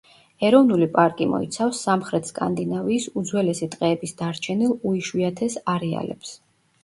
[0.47, 6.33] ეროვნული პარკი მოიცავს სამხრეთ სკანდინავიის უძველესი ტყეების დარჩენილ უიშვიათეს არეალებს.